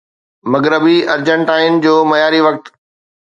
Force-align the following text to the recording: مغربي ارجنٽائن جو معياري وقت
مغربي 0.53 0.97
ارجنٽائن 1.15 1.71
جو 1.85 1.93
معياري 2.13 2.41
وقت 2.47 2.65